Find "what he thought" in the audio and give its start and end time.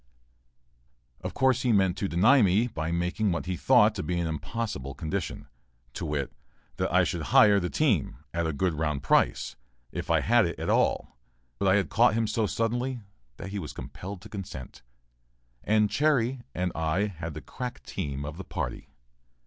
3.31-3.93